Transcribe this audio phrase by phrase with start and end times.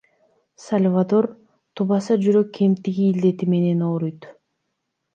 [0.63, 1.27] Сальвадор
[1.77, 4.31] тубаса жүрөк кемтиги илдети менен ооруйт.